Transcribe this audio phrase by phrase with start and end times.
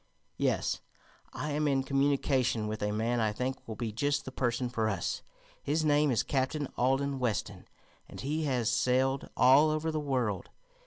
[0.39, 0.81] "Yes;
[1.31, 4.89] I am in communication with a man I think will be just the person for
[4.89, 5.21] us.
[5.61, 7.67] His name is Captain Alden Weston,
[8.09, 10.49] and he has sailed all over the world.